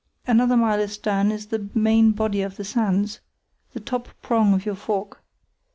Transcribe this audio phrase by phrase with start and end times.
[0.25, 3.19] Another mile astern is the main body of the sands,
[3.73, 5.21] the top prong of your fork.